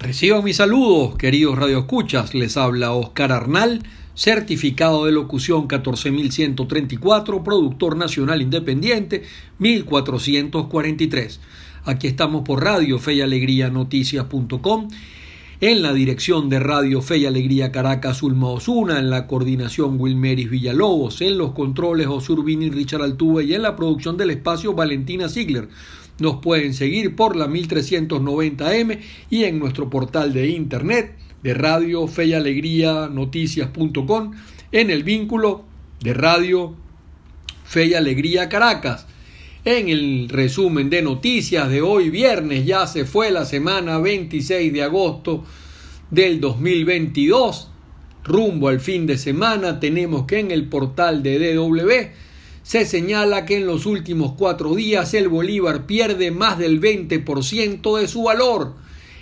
[0.00, 2.32] Reciban mis saludos, queridos radioescuchas.
[2.32, 3.82] Les habla Oscar Arnal,
[4.14, 9.24] certificado de locución 14134, productor nacional independiente
[9.58, 11.40] 1443.
[11.84, 14.88] Aquí estamos por Radio Fe y Alegría Noticias.com.
[15.60, 20.48] En la dirección de Radio Fe y Alegría Caracas, Ulma Osuna, en la coordinación Wilmeris
[20.48, 25.68] Villalobos, en los controles Osurbini Richard Altuve y en la producción del espacio Valentina Ziegler.
[26.18, 28.98] Nos pueden seguir por la 1390M
[29.30, 34.32] y en nuestro portal de internet de Radio Fe y Alegría Noticias.com
[34.72, 35.64] en el vínculo
[36.00, 36.74] de Radio
[37.64, 39.06] Fe y Alegría Caracas.
[39.64, 44.82] En el resumen de noticias de hoy viernes ya se fue la semana 26 de
[44.82, 45.44] agosto
[46.10, 47.70] del 2022.
[48.24, 51.92] Rumbo al fin de semana tenemos que en el portal de DW
[52.68, 58.06] se señala que en los últimos cuatro días el Bolívar pierde más del 20% de
[58.06, 58.74] su valor.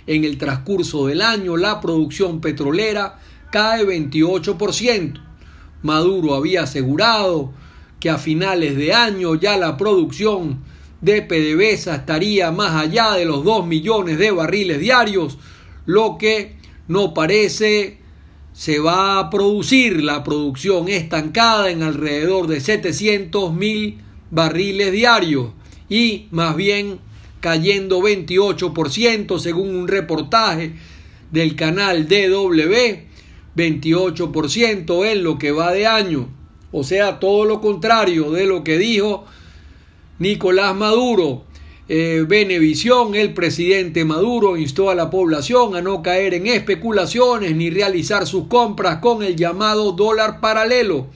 [0.05, 5.21] En el transcurso del año la producción petrolera cae 28%.
[5.81, 7.53] Maduro había asegurado
[8.01, 10.59] que a finales de año ya la producción
[10.99, 15.37] de PDVSA estaría más allá de los 2 millones de barriles diarios,
[15.85, 16.57] lo que
[16.89, 17.99] no parece
[18.57, 23.99] se va a producir la producción estancada en alrededor de 700 mil
[24.31, 25.49] barriles diarios
[25.87, 26.97] y más bien
[27.39, 30.73] cayendo 28% según un reportaje
[31.29, 32.73] del canal DW,
[33.55, 36.27] 28% en lo que va de año.
[36.71, 39.25] O sea, todo lo contrario de lo que dijo
[40.17, 41.45] Nicolás Maduro
[41.89, 47.69] eh, Benevisión, el presidente Maduro instó a la población a no caer en especulaciones ni
[47.69, 51.07] realizar sus compras con el llamado dólar paralelo,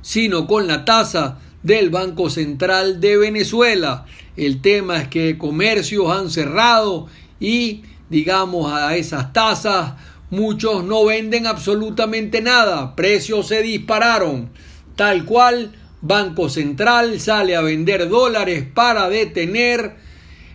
[0.00, 4.06] sino con la tasa del Banco Central de Venezuela.
[4.38, 7.06] El tema es que comercios han cerrado
[7.38, 9.92] y, digamos, a esas tasas
[10.30, 14.48] muchos no venden absolutamente nada, precios se dispararon,
[14.96, 19.96] tal cual Banco Central sale a vender dólares para detener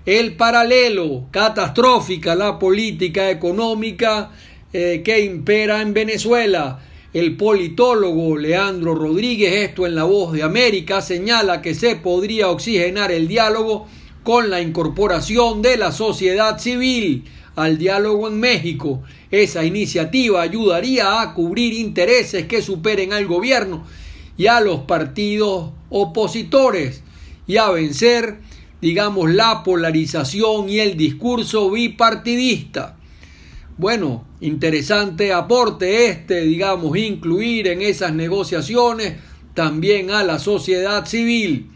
[0.06, 4.31] el paralelo, catastrófica la política económica
[4.73, 6.79] eh, que impera en Venezuela.
[7.13, 13.12] El politólogo Leandro Rodríguez, esto en la voz de América, señala que se podría oxigenar
[13.12, 13.88] el diálogo
[14.23, 17.23] con la incorporación de la sociedad civil
[17.56, 19.03] al diálogo en México.
[19.31, 23.85] Esa iniciativa ayudaría a cubrir intereses que superen al gobierno
[24.38, 27.03] y a los partidos opositores
[27.47, 28.40] y a vencer,
[28.81, 32.97] digamos, la polarización y el discurso bipartidista.
[33.78, 39.16] Bueno, interesante aporte este, digamos, incluir en esas negociaciones
[39.53, 41.72] también a la sociedad civil.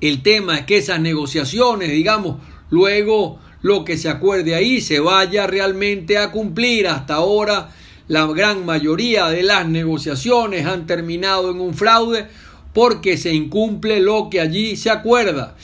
[0.00, 2.36] El tema es que esas negociaciones, digamos,
[2.70, 6.86] luego lo que se acuerde ahí se vaya realmente a cumplir.
[6.86, 7.70] Hasta ahora
[8.08, 12.26] la gran mayoría de las negociaciones han terminado en un fraude
[12.72, 15.56] porque se incumple lo que allí se acuerda.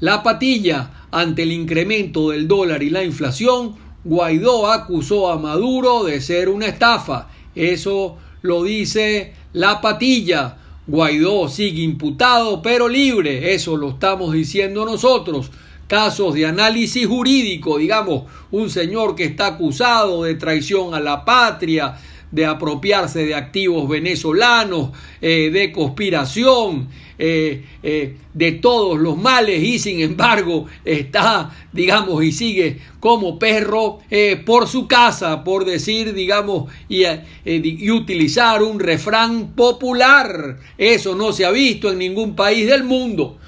[0.00, 6.20] La patilla ante el incremento del dólar y la inflación, Guaidó acusó a Maduro de
[6.20, 7.28] ser una estafa.
[7.54, 10.56] Eso lo dice la patilla.
[10.86, 13.54] Guaidó sigue imputado pero libre.
[13.54, 15.50] Eso lo estamos diciendo nosotros
[15.88, 21.96] casos de análisis jurídico, digamos, un señor que está acusado de traición a la patria,
[22.30, 24.90] de apropiarse de activos venezolanos,
[25.20, 26.88] eh, de conspiración,
[27.18, 34.00] eh, eh, de todos los males y sin embargo está, digamos, y sigue como perro
[34.44, 37.04] por su casa, por decir, digamos, y,
[37.44, 40.58] y utilizar un refrán popular.
[40.76, 43.38] Eso no se ha visto en ningún país del mundo.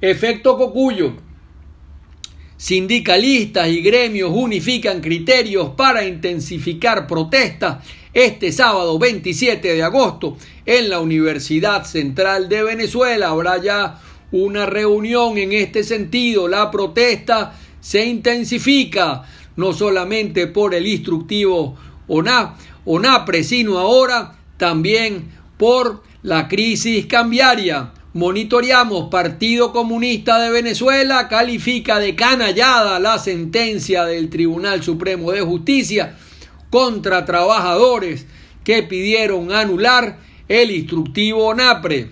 [0.00, 1.25] Efecto Cocuyo.
[2.56, 7.84] Sindicalistas y gremios unifican criterios para intensificar protestas
[8.14, 13.28] este sábado 27 de agosto en la Universidad Central de Venezuela.
[13.28, 14.00] Habrá ya
[14.32, 16.48] una reunión en este sentido.
[16.48, 19.24] La protesta se intensifica
[19.56, 21.76] no solamente por el instructivo
[22.08, 27.92] ONAPRE, sino ahora también por la crisis cambiaria.
[28.16, 36.16] Monitoreamos, Partido Comunista de Venezuela califica de canallada la sentencia del Tribunal Supremo de Justicia
[36.70, 38.24] contra trabajadores
[38.64, 40.16] que pidieron anular
[40.48, 42.08] el instructivo NAPRE.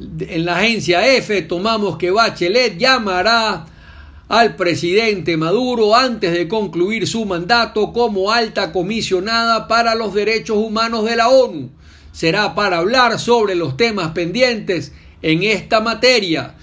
[0.00, 3.66] En la agencia F tomamos que Bachelet llamará
[4.26, 11.04] al presidente Maduro antes de concluir su mandato como alta comisionada para los derechos humanos
[11.04, 11.70] de la ONU
[12.12, 14.92] será para hablar sobre los temas pendientes
[15.22, 16.54] en esta materia.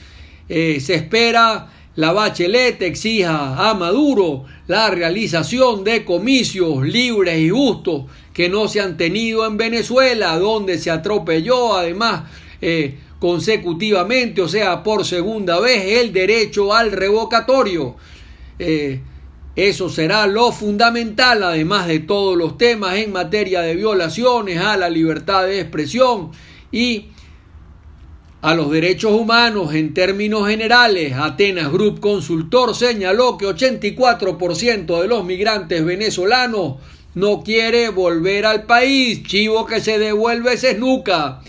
[0.48, 8.06] Eh, se espera la Bachelet exija a Maduro la realización de comicios libres y justos
[8.34, 12.24] que no se han tenido en Venezuela, donde se atropelló además
[12.62, 17.98] eh, consecutivamente, o sea, por segunda vez, el derecho al revocatorio.
[18.58, 19.02] Eh,
[19.56, 24.90] eso será lo fundamental, además de todos los temas en materia de violaciones a la
[24.90, 26.32] libertad de expresión
[26.72, 27.08] y
[28.42, 31.14] a los derechos humanos en términos generales.
[31.14, 36.76] Atenas Group Consultor señaló que 84% de los migrantes venezolanos
[37.16, 39.24] no quiere volver al país.
[39.24, 41.42] Chivo que se devuelve es nuca.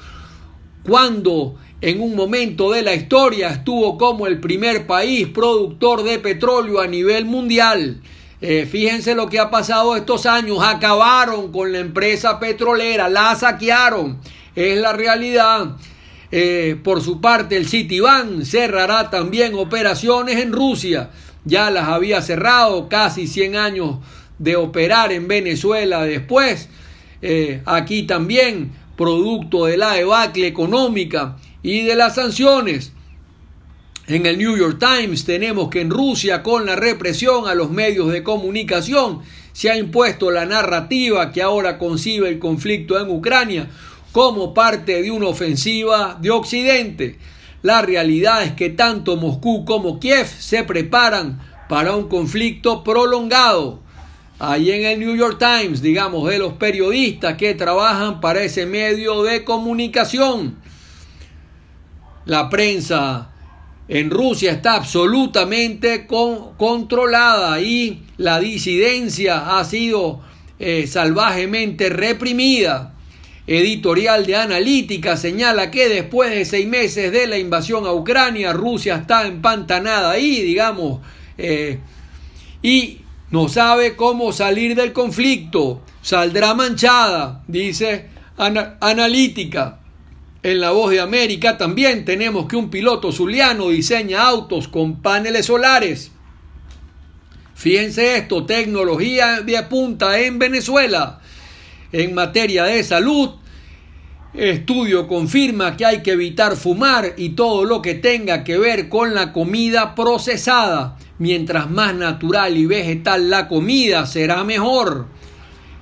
[0.84, 6.80] cuando en un momento de la historia estuvo como el primer país productor de petróleo
[6.80, 8.02] a nivel mundial.
[8.40, 10.60] Eh, fíjense lo que ha pasado estos años.
[10.62, 14.20] Acabaron con la empresa petrolera, la saquearon.
[14.56, 15.76] Es la realidad.
[16.32, 21.10] Eh, por su parte, el Citibank cerrará también operaciones en Rusia.
[21.46, 23.98] Ya las había cerrado casi 100 años
[24.38, 26.70] de operar en Venezuela después.
[27.22, 32.92] Eh, aquí también, producto de la debacle económica y de las sanciones.
[34.08, 38.10] En el New York Times tenemos que en Rusia, con la represión a los medios
[38.10, 39.20] de comunicación,
[39.52, 43.70] se ha impuesto la narrativa que ahora concibe el conflicto en Ucrania
[44.14, 47.18] como parte de una ofensiva de Occidente.
[47.64, 53.82] La realidad es que tanto Moscú como Kiev se preparan para un conflicto prolongado.
[54.40, 59.24] Ahí en el New York Times, digamos, de los periodistas que trabajan para ese medio
[59.24, 60.56] de comunicación.
[62.24, 63.32] La prensa
[63.88, 70.22] en Rusia está absolutamente controlada y la disidencia ha sido
[70.60, 72.94] eh, salvajemente reprimida.
[73.46, 78.96] Editorial de Analítica señala que después de seis meses de la invasión a Ucrania, Rusia
[78.96, 81.00] está empantanada ahí, digamos,
[81.38, 81.80] eh,
[82.62, 82.98] y
[83.32, 85.82] no sabe cómo salir del conflicto.
[86.02, 89.80] Saldrá manchada, dice Analítica.
[90.44, 95.48] En la voz de América también tenemos que un piloto zuliano diseña autos con paneles
[95.48, 96.12] solares.
[97.56, 101.20] Fíjense esto, tecnología de punta en Venezuela.
[101.92, 103.32] En materia de salud,
[104.36, 109.16] estudio confirma que hay que evitar fumar y todo lo que tenga que ver con
[109.16, 111.00] la comida procesada.
[111.18, 115.08] Mientras más natural y vegetal la comida, será mejor.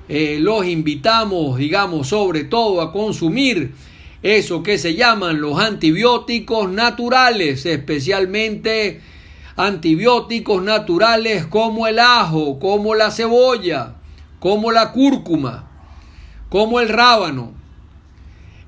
[0.08, 3.74] Eh, los invitamos, digamos, sobre todo a consumir
[4.22, 9.00] eso que se llaman los antibióticos naturales, especialmente
[9.56, 13.94] antibióticos naturales como el ajo, como la cebolla,
[14.38, 15.70] como la cúrcuma,
[16.48, 17.54] como el rábano.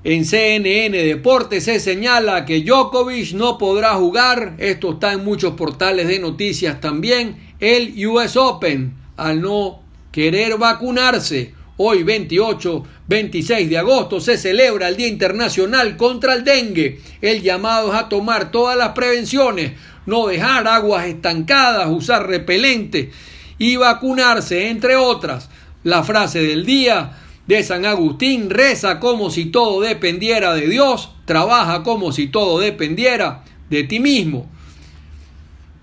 [0.03, 6.07] En CNN Deportes se señala que Djokovic no podrá jugar, esto está en muchos portales
[6.07, 11.53] de noticias también, el US Open al no querer vacunarse.
[11.77, 17.01] Hoy 28, 26 de agosto se celebra el Día Internacional contra el Dengue.
[17.21, 19.71] El llamado es a tomar todas las prevenciones,
[20.05, 23.09] no dejar aguas estancadas, usar repelente
[23.57, 25.49] y vacunarse, entre otras.
[25.83, 31.81] La frase del día de San Agustín reza como si todo dependiera de Dios, trabaja
[31.81, 34.47] como si todo dependiera de ti mismo.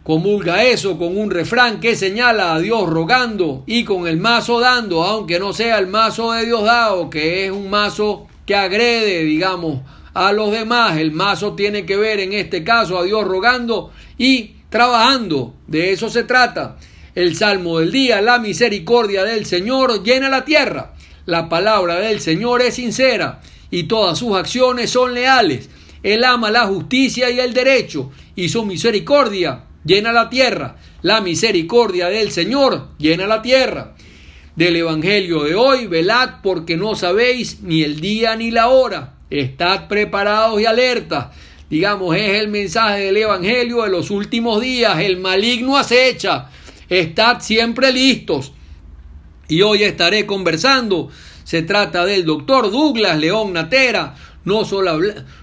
[0.07, 5.03] Comulga eso con un refrán que señala a Dios rogando y con el mazo dando,
[5.03, 9.81] aunque no sea el mazo de Dios dado, que es un mazo que agrede, digamos,
[10.15, 10.97] a los demás.
[10.99, 15.55] El mazo tiene que ver en este caso a Dios rogando y trabajando.
[15.67, 16.77] De eso se trata.
[17.17, 20.95] El salmo del día, la misericordia del Señor llena la tierra.
[21.25, 23.41] La palabra del Señor es sincera
[23.73, 25.69] y todas sus acciones son leales.
[26.05, 30.77] Él ama la justicia y el derecho y su misericordia llena la tierra.
[31.03, 33.95] La misericordia del Señor llena la tierra.
[34.57, 39.15] Del Evangelio de hoy, velad porque no sabéis ni el día ni la hora.
[39.31, 41.29] Estad preparados y alertas.
[41.69, 44.99] Digamos, es el mensaje del Evangelio de los últimos días.
[45.01, 46.51] El maligno acecha.
[46.89, 48.53] Estad siempre listos.
[49.49, 51.11] Y hoy estaré conversando.
[51.45, 54.15] Se trata del doctor Douglas León Natera.
[54.45, 54.99] No solo,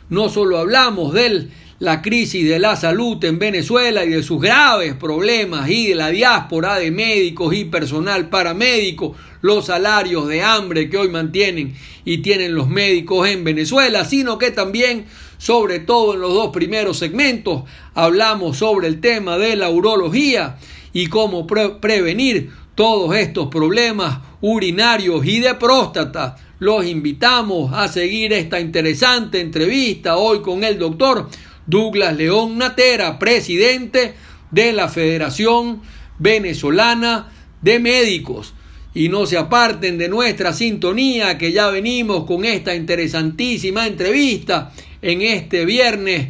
[0.10, 1.50] no solo hablamos de
[1.84, 6.12] la crisis de la salud en Venezuela y de sus graves problemas y de la
[6.12, 11.76] diáspora de médicos y personal paramédico, los salarios de hambre que hoy mantienen
[12.06, 17.00] y tienen los médicos en Venezuela, sino que también, sobre todo en los dos primeros
[17.00, 17.64] segmentos,
[17.96, 20.56] hablamos sobre el tema de la urología
[20.94, 26.38] y cómo prevenir todos estos problemas urinarios y de próstata.
[26.60, 31.28] Los invitamos a seguir esta interesante entrevista hoy con el doctor
[31.66, 34.16] Douglas León Natera, presidente
[34.52, 35.82] de la Federación
[36.20, 38.54] Venezolana de Médicos.
[38.94, 45.22] Y no se aparten de nuestra sintonía que ya venimos con esta interesantísima entrevista en
[45.22, 46.30] este viernes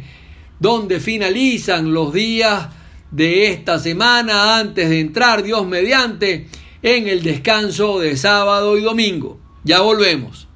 [0.58, 2.68] donde finalizan los días
[3.10, 6.46] de esta semana antes de entrar Dios mediante
[6.82, 9.38] en el descanso de sábado y domingo.
[9.62, 10.48] Ya volvemos.